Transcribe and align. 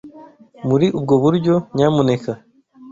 Muri 0.67 0.87
ubwo 0.97 1.13
buryo, 1.23 1.55
nyamuneka 1.75 2.31